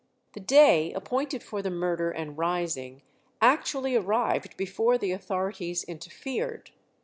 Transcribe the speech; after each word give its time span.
The 0.33 0.39
day 0.39 0.91
appointed 0.93 1.43
for 1.43 1.61
the 1.61 1.69
murder 1.69 2.09
and 2.09 2.35
rising 2.35 3.03
actually 3.39 3.95
arrived 3.95 4.57
before 4.57 4.97
the 4.97 5.11
authorities 5.11 5.83
interfered. 5.83 6.71